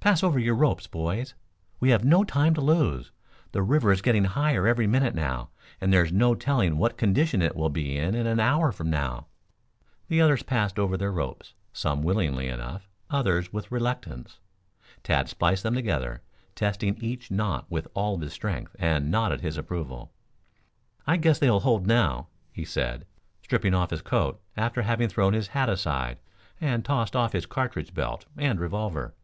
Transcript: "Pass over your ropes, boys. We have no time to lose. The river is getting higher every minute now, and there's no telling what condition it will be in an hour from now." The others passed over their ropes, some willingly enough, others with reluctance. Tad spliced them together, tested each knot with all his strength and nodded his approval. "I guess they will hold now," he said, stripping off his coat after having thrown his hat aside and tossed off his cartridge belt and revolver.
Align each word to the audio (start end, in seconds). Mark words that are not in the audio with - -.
"Pass 0.00 0.22
over 0.22 0.38
your 0.38 0.54
ropes, 0.54 0.86
boys. 0.86 1.34
We 1.80 1.90
have 1.90 2.04
no 2.04 2.22
time 2.24 2.54
to 2.54 2.60
lose. 2.62 3.10
The 3.50 3.62
river 3.62 3.90
is 3.92 4.00
getting 4.00 4.24
higher 4.24 4.66
every 4.66 4.86
minute 4.86 5.14
now, 5.14 5.50
and 5.80 5.92
there's 5.92 6.12
no 6.12 6.34
telling 6.36 6.78
what 6.78 6.96
condition 6.96 7.42
it 7.42 7.56
will 7.56 7.68
be 7.68 7.98
in 7.98 8.14
an 8.14 8.38
hour 8.40 8.70
from 8.72 8.88
now." 8.90 9.26
The 10.06 10.20
others 10.22 10.44
passed 10.44 10.78
over 10.78 10.96
their 10.96 11.10
ropes, 11.10 11.52
some 11.72 12.02
willingly 12.02 12.48
enough, 12.48 12.88
others 13.10 13.52
with 13.52 13.70
reluctance. 13.72 14.38
Tad 15.02 15.28
spliced 15.28 15.64
them 15.64 15.74
together, 15.74 16.22
tested 16.54 17.02
each 17.02 17.30
knot 17.30 17.66
with 17.68 17.86
all 17.92 18.16
his 18.16 18.32
strength 18.32 18.76
and 18.78 19.10
nodded 19.10 19.40
his 19.42 19.58
approval. 19.58 20.12
"I 21.08 21.16
guess 21.18 21.40
they 21.40 21.50
will 21.50 21.60
hold 21.60 21.86
now," 21.88 22.28
he 22.52 22.64
said, 22.64 23.04
stripping 23.42 23.74
off 23.74 23.90
his 23.90 24.00
coat 24.02 24.40
after 24.56 24.82
having 24.82 25.08
thrown 25.08 25.32
his 25.34 25.48
hat 25.48 25.68
aside 25.68 26.18
and 26.62 26.82
tossed 26.84 27.14
off 27.16 27.32
his 27.32 27.46
cartridge 27.46 27.92
belt 27.92 28.24
and 28.38 28.58
revolver. 28.60 29.14